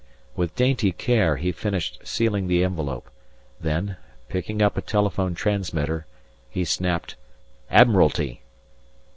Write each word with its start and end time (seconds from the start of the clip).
With 0.35 0.55
dainty 0.55 0.91
care 0.91 1.35
he 1.37 1.51
finished 1.51 1.99
sealing 2.03 2.47
the 2.47 2.63
envelope, 2.63 3.07
then, 3.59 3.97
picking 4.29 4.59
up 4.59 4.75
a 4.75 4.81
telephone 4.81 5.35
transmitter, 5.35 6.07
he 6.49 6.65
snapped 6.65 7.15
"Admiralty!" 7.69 8.41